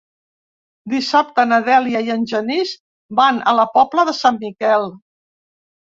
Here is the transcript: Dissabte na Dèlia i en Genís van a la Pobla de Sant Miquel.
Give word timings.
Dissabte 0.93 1.43
na 1.49 1.59
Dèlia 1.67 2.01
i 2.07 2.09
en 2.15 2.25
Genís 2.33 2.73
van 3.21 3.43
a 3.53 3.57
la 3.61 3.67
Pobla 3.79 4.07
de 4.11 4.19
Sant 4.25 4.45
Miquel. 4.47 4.93